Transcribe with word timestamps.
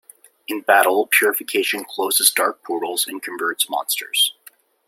In 0.47 0.61
battle, 0.61 1.05
purification 1.05 1.85
closes 1.85 2.31
dark 2.31 2.63
portals 2.63 3.05
and 3.05 3.21
converts 3.21 3.69
monsters. 3.69 4.33